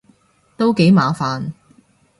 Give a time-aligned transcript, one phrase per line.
[0.57, 1.51] 都幾麻煩